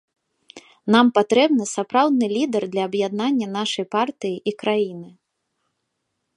[0.95, 5.07] Нам патрэбны сапраўдны лідар для аб'яднання нашай партыі і краіны.